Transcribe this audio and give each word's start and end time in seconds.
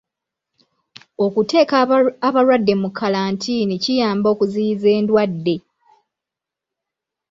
Okuteeka 1.25 1.73
abalwadde 2.27 2.73
mu 2.81 2.89
kalantiini 2.97 3.75
kiyamba 3.83 4.27
okuziyiza 4.33 4.87
endwadde. 4.99 5.55